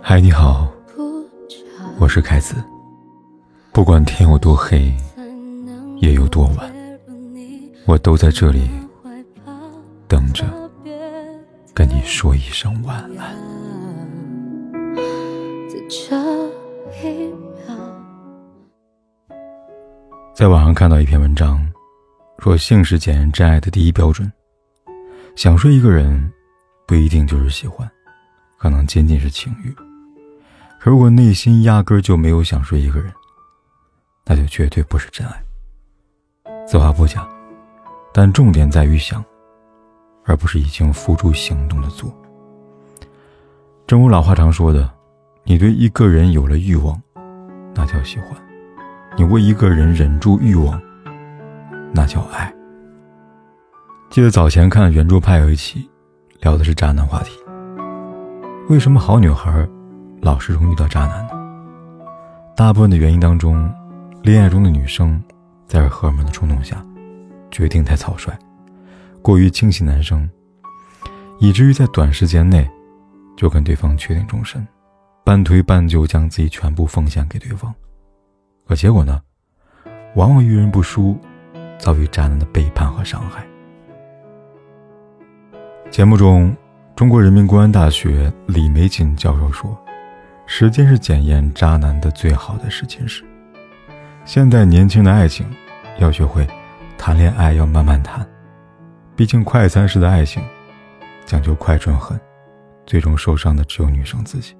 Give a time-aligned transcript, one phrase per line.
[0.00, 0.72] 嗨，你好，
[1.98, 2.54] 我是凯子。
[3.70, 4.94] 不管天有多黑，
[5.98, 6.72] 夜有多晚，
[7.84, 8.70] 我都在这里
[10.06, 10.46] 等着
[11.74, 13.36] 跟你说一声晚安。
[20.32, 21.60] 在网上看到一篇文章，
[22.38, 24.32] 说性是检验真爱的第一标准。
[25.36, 26.32] 想睡一个人，
[26.88, 27.86] 不一定就是喜欢，
[28.56, 29.70] 可能仅仅是情欲。
[30.80, 33.12] 可如果内心压根就没有想睡一个人，
[34.24, 35.34] 那就绝对不是真爱。
[36.66, 37.28] 此话不假，
[38.10, 39.22] 但重点在于想，
[40.24, 42.10] 而不是已经付诸行动的做。
[43.86, 44.90] 正如老话常说的，
[45.44, 46.98] 你对一个人有了欲望，
[47.74, 48.30] 那叫喜欢；
[49.14, 50.80] 你为一个人忍住欲望，
[51.92, 52.50] 那叫爱。
[54.08, 55.86] 记得早前看圆桌派有一期，
[56.40, 57.38] 聊的是渣男话题。
[58.68, 59.66] 为什么好女孩
[60.20, 61.32] 老是容易遇到渣男呢？
[62.56, 63.72] 大部分的原因当中，
[64.22, 65.22] 恋爱中的女生
[65.66, 66.84] 在荷尔蒙的冲动下，
[67.50, 68.32] 决定太草率，
[69.22, 70.28] 过于轻信男生，
[71.40, 72.68] 以至于在短时间内
[73.36, 74.66] 就跟对方确定终身，
[75.24, 77.74] 半推半就将自己全部奉献给对方。
[78.66, 79.20] 可结果呢，
[80.14, 81.18] 往往遇人不淑，
[81.78, 83.46] 遭遇渣男的背叛和伤害。
[85.90, 86.54] 节目中，
[86.94, 89.76] 中国人民公安大学李玫瑾教授说
[90.46, 93.24] ：“时间是检验渣男的最好的试金石。
[94.24, 95.46] 现在年轻的爱情，
[95.98, 96.46] 要学会
[96.98, 98.24] 谈恋爱要慢慢谈，
[99.16, 100.42] 毕竟快餐式的爱情
[101.24, 102.20] 讲究快准狠，
[102.86, 104.54] 最终受伤的只有女生自己。”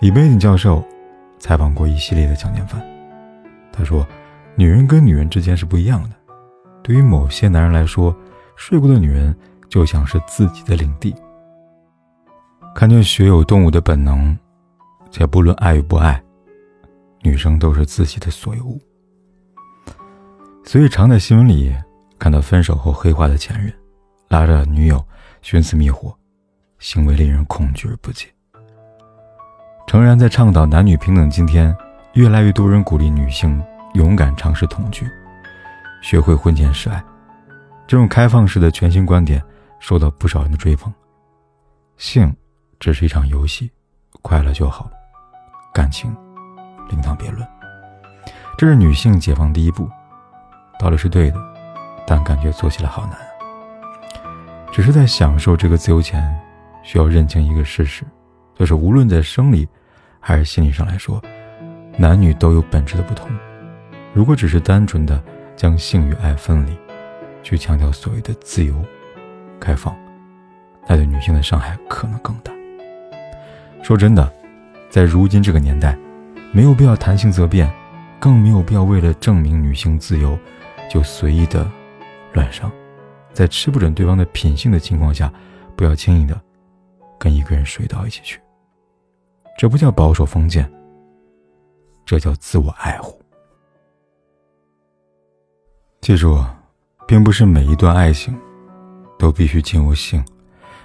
[0.00, 0.84] 李玫瑾教授
[1.38, 2.82] 采访过一系列的强奸犯，
[3.72, 4.06] 他说
[4.56, 6.10] ：“女人跟女人之间是不一样的，
[6.82, 8.14] 对于某些男人来说，
[8.56, 9.34] 睡过的女人。”
[9.72, 11.14] 就像是自己的领地。
[12.74, 14.36] 看见血有动物的本能，
[15.10, 16.22] 且不论爱与不爱，
[17.22, 18.78] 女生都是自己的所有物。
[20.62, 21.74] 所以常在新闻里
[22.18, 23.72] 看到分手后黑化的前任，
[24.28, 25.02] 拉着女友
[25.40, 26.14] 寻死觅活，
[26.78, 28.26] 行为令人恐惧而不解。
[29.86, 31.74] 诚然，在倡导男女平等今天，
[32.12, 33.62] 越来越多人鼓励女性
[33.94, 35.06] 勇敢尝试同居，
[36.02, 37.02] 学会婚前示爱，
[37.86, 39.42] 这种开放式的全新观点。
[39.82, 40.94] 受到不少人的追捧，
[41.96, 42.32] 性
[42.78, 43.68] 只是一场游戏，
[44.22, 44.88] 快乐就好，
[45.74, 46.16] 感情
[46.88, 47.44] 另当别论。
[48.56, 49.90] 这是女性解放第一步，
[50.78, 51.36] 道理是对的，
[52.06, 53.18] 但感觉做起来好难。
[54.70, 56.32] 只是在享受这个自由前，
[56.84, 58.04] 需要认清一个事实，
[58.54, 59.68] 就是无论在生理
[60.20, 61.20] 还是心理上来说，
[61.98, 63.28] 男女都有本质的不同。
[64.14, 65.20] 如果只是单纯的
[65.56, 66.78] 将性与爱分离，
[67.42, 68.80] 去强调所谓的自由。
[69.62, 69.96] 开放，
[70.88, 72.52] 那对女性的伤害可能更大。
[73.80, 74.32] 说真的，
[74.90, 75.96] 在如今这个年代，
[76.52, 77.72] 没有必要谈性则变，
[78.18, 80.36] 更没有必要为了证明女性自由，
[80.90, 81.70] 就随意的
[82.32, 82.70] 乱上。
[83.32, 85.32] 在吃不准对方的品性的情况下，
[85.76, 86.38] 不要轻易的
[87.18, 88.40] 跟一个人睡到一起去。
[89.56, 90.70] 这不叫保守封建，
[92.04, 93.20] 这叫自我爱护。
[96.00, 96.44] 记住，
[97.06, 98.36] 并不是每一段爱情。
[99.22, 100.20] 都必须经由性，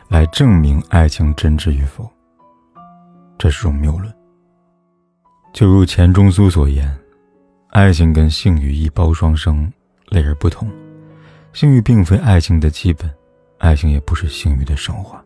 [0.09, 2.08] 来证明爱情真挚与否。
[3.36, 4.14] 这是种谬论。
[5.52, 6.96] 就如钱钟书所言，
[7.70, 9.68] 爱情跟性欲一包双生，
[10.09, 10.70] 类而不同。
[11.52, 13.12] 性欲并非爱情的基本，
[13.58, 15.19] 爱情也不是性欲的升华。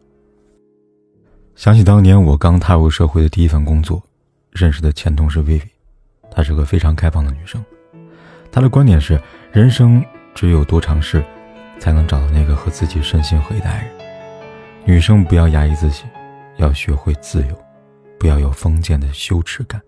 [1.53, 4.01] 想起当年我刚踏入社会的第一份工作，
[4.51, 5.61] 认识的前同事薇薇，
[6.31, 7.61] 她是个非常开放的女生。
[8.53, 10.01] 她的观点是：人生
[10.33, 11.21] 只有多尝试。
[11.81, 13.91] 才能找到那个和自己身心合一的爱人。
[14.85, 16.03] 女生不要压抑自己，
[16.57, 17.57] 要学会自由，
[18.19, 19.81] 不要有封建的羞耻感。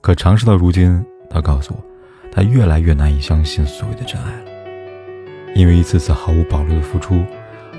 [0.00, 1.84] 可尝试到如今，她告诉我，
[2.32, 4.50] 她越来越难以相信所谓的真爱了，
[5.54, 7.22] 因为一次次毫无保留的付出，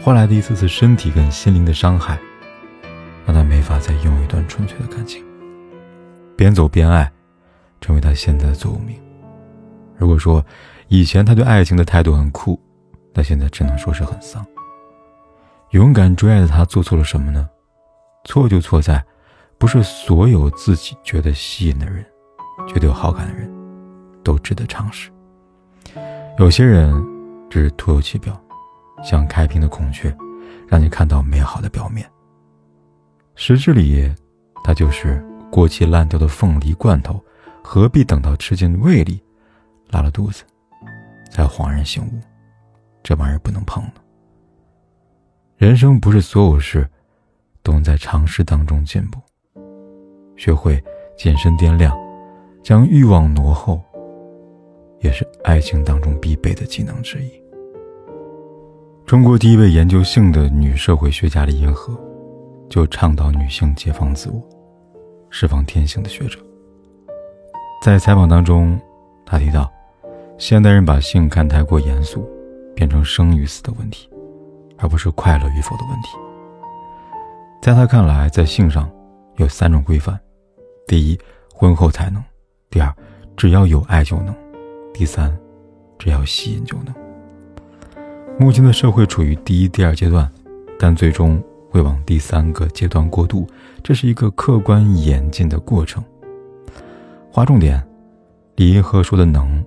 [0.03, 2.15] 换来的一次次身体跟心灵的伤害，
[3.25, 5.25] 让她没法再拥有一段纯粹的感情。
[6.35, 7.11] 边走边爱，
[7.81, 8.95] 成为她现在的座右铭。
[9.95, 10.45] 如果说
[10.89, 12.59] 以前她对爱情的态度很酷，
[13.17, 14.45] 那现在只能说是很丧。
[15.71, 17.49] 勇敢追爱的他做错了什么呢？
[18.25, 19.03] 错就错在，
[19.57, 22.05] 不是所有自己觉得吸引的人，
[22.67, 23.51] 觉得有好感的人，
[24.23, 25.09] 都值得尝试。
[26.37, 26.93] 有些人
[27.49, 28.39] 只是徒有其表，
[29.03, 30.15] 像开屏的孔雀，
[30.67, 32.07] 让你看到美好的表面。
[33.33, 34.13] 实质里，
[34.63, 37.19] 它就是过期烂掉的凤梨罐头，
[37.63, 39.19] 何必等到吃进胃里，
[39.89, 40.43] 拉了肚子，
[41.31, 42.21] 才恍然醒悟？
[43.07, 43.93] 这玩意儿不能碰了。
[45.55, 46.85] 人生不是所有事
[47.63, 49.17] 都能在尝试当中进步。
[50.35, 50.83] 学会
[51.15, 51.97] 谨慎掂量，
[52.61, 53.81] 将欲望挪后，
[54.99, 57.31] 也是爱情当中必备的技能之一。
[59.05, 61.97] 中国第一位研究性的女社会学家李银河，
[62.67, 64.43] 就倡导女性解放自我、
[65.29, 66.37] 释放天性的学者。
[67.81, 68.77] 在采访当中，
[69.25, 69.71] 他提到，
[70.37, 72.29] 现代人把性看太过严肃，
[72.77, 74.07] 变成生与死的问题，
[74.77, 76.09] 而不是快乐与否的问题。
[77.59, 78.87] 在他看来，在性上
[79.37, 80.17] 有三种规范：
[80.85, 81.19] 第一，
[81.51, 82.21] 婚后才能；
[82.69, 82.93] 第二，
[83.35, 84.31] 只要有爱就能；
[84.93, 85.35] 第三，
[85.97, 86.93] 只要吸引就能。
[88.39, 90.31] 目前的社会处于第一、第二阶段，
[90.77, 93.47] 但最终会往第三个阶段过渡，
[93.81, 96.03] 这是一个客观演进的过程。
[97.31, 97.83] 划重点，
[98.55, 99.65] 李银河说的“能”，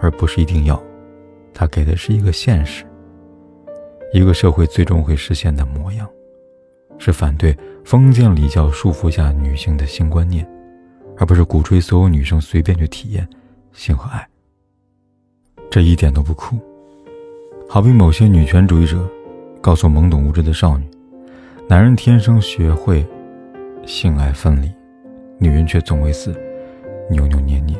[0.00, 0.82] 而不是一定要，
[1.52, 2.84] 他给的是一个现实，
[4.12, 6.08] 一个社会最终会实现的模样，
[6.98, 10.48] 是反对封建礼教束缚下女性的性观念，
[11.16, 13.28] 而不是鼓吹所有女生随便去体验
[13.72, 14.26] 性和爱。
[15.70, 16.58] 这一点都不酷。
[17.68, 19.08] 好比某些女权主义者
[19.60, 20.84] 告诉懵懂无知的少女，
[21.68, 23.06] 男人天生学会
[23.86, 24.68] 性爱分离，
[25.38, 26.34] 女人却总为此
[27.08, 27.76] 扭扭捏捏，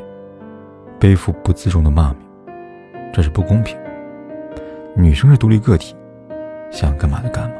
[1.00, 2.29] 背负不自重的骂名，
[3.12, 3.76] 这是不公平。
[4.96, 5.94] 女生是独立个体，
[6.70, 7.56] 想干嘛就干嘛。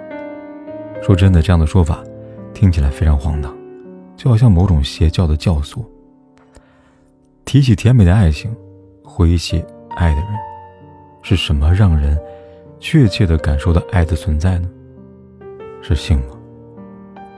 [1.03, 2.03] 说真的，这样的说法
[2.53, 3.57] 听起来非常荒唐，
[4.17, 5.85] 就好像某种邪教的教唆。
[7.45, 8.55] 提起甜美的爱情，
[9.03, 9.65] 回忆起
[9.97, 10.29] 爱的人。
[11.23, 12.19] 是什么让人
[12.79, 14.69] 确切的感受到爱的存在呢？
[15.83, 16.37] 是性吗？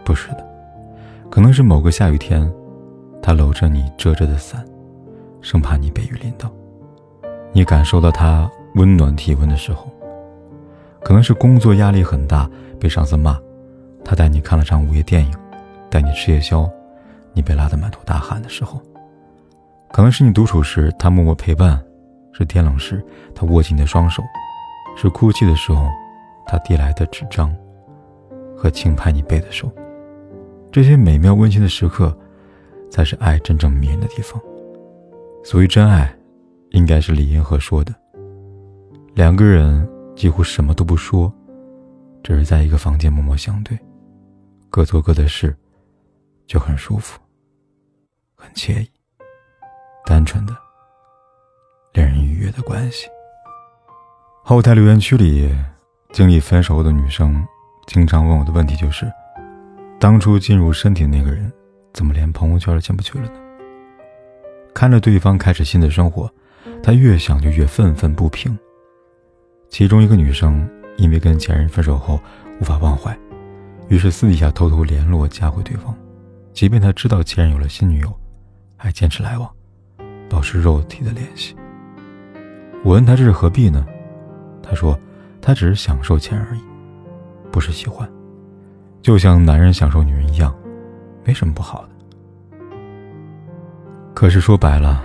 [0.05, 0.47] 不是的，
[1.31, 2.53] 可能是某个下雨天，
[3.20, 4.65] 他搂着你遮着的伞，
[5.41, 6.49] 生怕你被雨淋到；
[7.53, 9.91] 你感受到他温暖体温的时候，
[11.03, 12.49] 可能是工作压力很大，
[12.81, 13.39] 被上司骂，
[14.05, 15.33] 他带你看了场午夜电影，
[15.91, 16.69] 带你吃夜宵，
[17.33, 18.81] 你被拉得满头大汗的时候，
[19.93, 21.83] 可能是你独处时，他默默陪伴。
[22.35, 23.05] 是天冷时，
[23.35, 24.23] 他握紧你的双手；
[24.97, 25.87] 是哭泣的时候，
[26.47, 27.55] 他递来的纸张
[28.57, 29.71] 和轻拍你背的手。
[30.73, 32.17] 这些美妙温馨的时刻，
[32.91, 34.41] 才是爱真正迷人的地方。
[35.45, 36.11] 所谓真爱，
[36.73, 37.95] 应该是李银河说的：
[39.15, 39.87] 两个人
[40.17, 41.33] 几乎什么都不说，
[42.23, 43.79] 只是在一个房间默默相对，
[44.71, 45.55] 各做各的事，
[46.47, 47.21] 就很舒服，
[48.35, 48.91] 很惬意，
[50.07, 50.57] 单纯的。
[51.93, 53.07] 令人愉悦的关系。
[54.43, 55.55] 后台留言区里，
[56.11, 57.47] 经历分手后的女生
[57.87, 59.13] 经常问我的问题就是：
[60.01, 61.53] 当初进入身体的那个人，
[61.93, 63.35] 怎么连朋友圈都进不去了呢？
[64.73, 66.33] 看着对方开始新的生活，
[66.82, 68.56] 他越想就越愤愤不平。
[69.69, 72.20] 其中一个女生因为跟前任分手后
[72.61, 73.17] 无法忘怀，
[73.88, 75.94] 于是私底下偷偷联络加回对方，
[76.53, 78.12] 即便他知道前任有了新女友，
[78.76, 79.50] 还坚持来往，
[80.29, 81.56] 保持肉体的联系。
[82.85, 83.87] 我问他这是何必呢？
[84.62, 84.99] 他说，
[85.41, 86.61] 他只是享受钱而已，
[87.50, 88.08] 不是喜欢，
[89.00, 90.55] 就像男人享受女人一样，
[91.25, 91.88] 没什么不好的。
[94.15, 95.03] 可是说白了，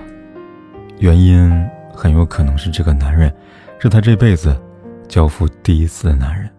[1.00, 1.50] 原因
[1.94, 3.32] 很有可能是这个男人
[3.80, 4.60] 是他这辈子
[5.08, 6.50] 交付第一次的男人，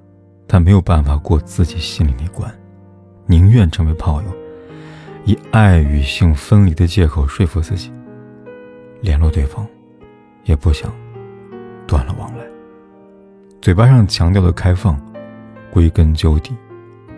[0.46, 2.52] 他没有办法过自己心里那关，
[3.26, 4.28] 宁愿成为炮友，
[5.25, 7.92] 以爱与性分离的借口说服自己
[9.00, 9.66] 联络对方，
[10.45, 10.92] 也不想。
[11.87, 12.45] 断了往来，
[13.62, 15.00] 嘴巴上强调的开放，
[15.71, 16.54] 归根究底，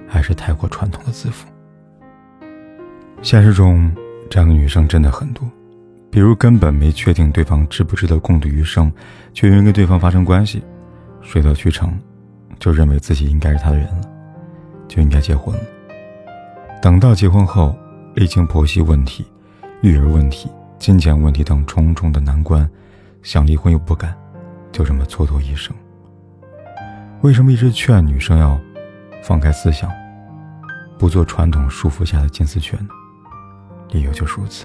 [0.06, 1.48] 还是太过传统的自负。
[3.20, 3.92] 现实中，
[4.30, 5.44] 这样的女生真的很多，
[6.10, 8.92] 比如根本没确定对方值不值得共度余生，
[9.32, 10.62] 却因为跟对方发生关系，
[11.22, 11.96] 水到渠成，
[12.58, 14.02] 就认为自己应该是他的人了，
[14.88, 15.62] 就应该结婚了。
[16.82, 17.76] 等到结婚后，
[18.14, 19.24] 历经婆媳问题、
[19.82, 22.68] 育儿问题、金钱问题等重重的难关，
[23.22, 24.12] 想离婚又不敢。
[24.72, 25.74] 就这么蹉跎一生。
[27.22, 28.58] 为什么一直劝女生要
[29.22, 29.90] 放开思想，
[30.96, 32.88] 不做传统束缚下的金丝雀呢？
[33.90, 34.64] 理由就是如此。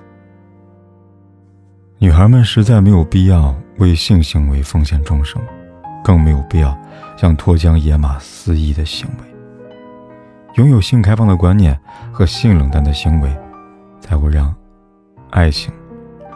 [1.98, 5.42] 女孩们实在没有必要为性行为奉献终生，
[6.04, 6.78] 更没有必要
[7.18, 9.36] 像脱缰野马肆意的行为。
[10.56, 11.80] 拥有性开放的观念
[12.12, 13.34] 和性冷淡的行为，
[14.02, 14.54] 才会让
[15.30, 15.74] 爱情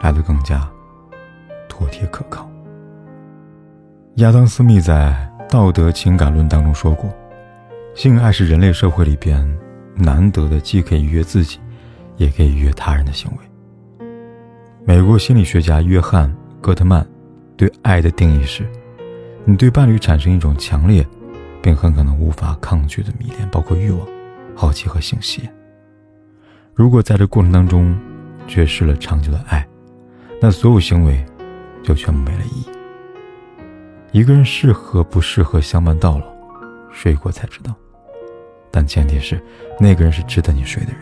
[0.00, 0.66] 来得更加
[1.68, 2.48] 妥帖可靠。
[4.16, 5.14] 亚当·斯密在
[5.50, 7.10] 《道德情感论》当中说过
[7.94, 9.46] ：“性爱是人类社会里边
[9.94, 11.58] 难得的，既可以愉悦自己，
[12.16, 13.38] 也可以愉悦他人的行为。”
[14.86, 16.28] 美国心理学家约翰·
[16.60, 17.06] 戈特曼
[17.56, 18.66] 对爱的定义是：
[19.44, 21.06] 你对伴侣产生一种强烈
[21.62, 24.00] 并很可能无法抗拒的迷恋，包括欲望、
[24.56, 25.48] 好奇和性吸引。
[26.74, 27.96] 如果在这过程当中
[28.48, 29.66] 缺失了长久的爱，
[30.40, 31.22] 那所有行为
[31.82, 32.66] 就全部没了意义。
[34.12, 36.24] 一个人适合不适合相伴到老，
[36.90, 37.74] 睡过才知道。
[38.70, 39.40] 但前提是
[39.78, 41.00] 那个人是值得你睡的人。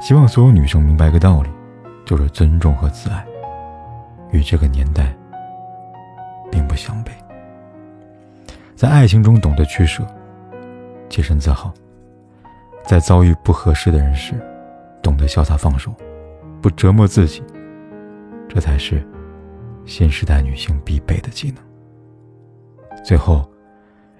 [0.00, 1.48] 希望所有女生明白一个道理，
[2.04, 3.24] 就是尊重和自爱，
[4.30, 5.14] 与这个年代
[6.50, 7.10] 并不相悖。
[8.74, 10.04] 在爱情中懂得取舍，
[11.08, 11.72] 洁身自好；
[12.84, 14.34] 在遭遇不合适的人时，
[15.02, 15.94] 懂得潇洒放手，
[16.60, 17.42] 不折磨自己。
[18.48, 19.06] 这才是
[19.86, 21.62] 新时代女性必备的技能。
[23.04, 23.48] 最后，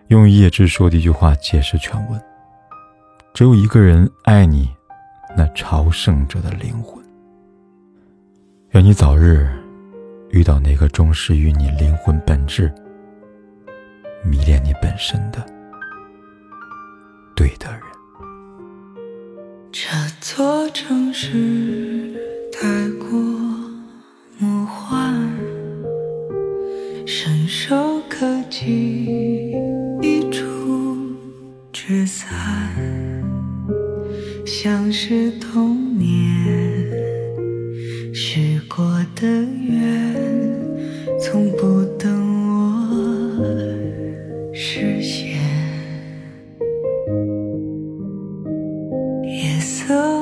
[0.06, 2.22] 用叶芝说的一句话解释全文：
[3.34, 4.70] 只有一个人爱你，
[5.36, 7.01] 那朝圣者的灵魂。
[8.72, 9.46] 愿你早日
[10.30, 12.72] 遇到那个忠实于你灵魂本质、
[14.24, 15.44] 迷恋你本身的
[17.36, 17.82] 对的人。
[19.70, 19.90] 这
[20.22, 22.14] 座城市
[22.50, 23.08] 太过。
[27.04, 29.52] 伸手可及，
[30.00, 31.14] 一触
[31.72, 32.34] 即散，
[34.46, 36.41] 像是童年
[49.88, 50.21] 夜